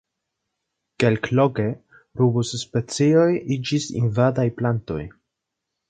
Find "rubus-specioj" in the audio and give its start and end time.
2.23-3.29